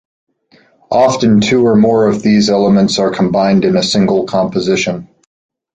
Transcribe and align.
Often 0.89 1.41
two 1.41 1.63
or 1.63 1.75
more 1.75 2.07
of 2.07 2.23
these 2.23 2.49
elements 2.49 2.97
are 2.97 3.11
combined 3.13 3.63
in 3.65 3.77
a 3.77 3.83
single 3.83 4.25
composition. 4.25 5.07